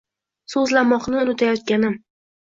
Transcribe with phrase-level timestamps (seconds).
[0.53, 1.93] So’zlamoqni unutayotganim